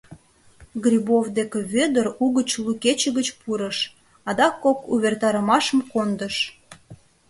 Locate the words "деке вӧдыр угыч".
1.37-2.49